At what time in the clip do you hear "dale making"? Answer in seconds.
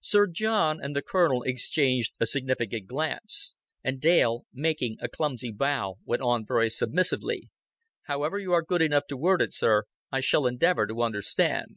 4.00-4.96